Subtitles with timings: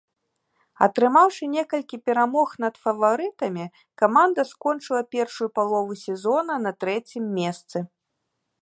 [0.85, 3.65] Атрымаўшы некалькі перамог над фаварытамі,
[4.03, 7.77] каманда скончыла першую палову сезона на трэцім месцы.